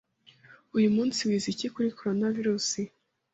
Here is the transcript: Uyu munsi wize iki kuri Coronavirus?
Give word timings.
Uyu 0.77 0.89
munsi 0.95 1.19
wize 1.27 1.47
iki 1.53 1.67
kuri 1.73 1.95
Coronavirus? 1.97 2.69